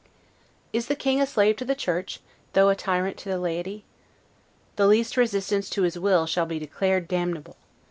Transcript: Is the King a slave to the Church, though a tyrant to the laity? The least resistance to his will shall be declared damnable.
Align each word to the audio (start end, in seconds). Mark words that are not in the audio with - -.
Is 0.73 0.87
the 0.87 0.95
King 0.95 1.21
a 1.21 1.27
slave 1.27 1.57
to 1.57 1.63
the 1.63 1.75
Church, 1.75 2.21
though 2.53 2.69
a 2.69 2.75
tyrant 2.75 3.17
to 3.19 3.29
the 3.29 3.37
laity? 3.37 3.85
The 4.75 4.87
least 4.87 5.15
resistance 5.15 5.69
to 5.69 5.83
his 5.83 5.99
will 5.99 6.25
shall 6.25 6.47
be 6.47 6.57
declared 6.57 7.07
damnable. 7.07 7.55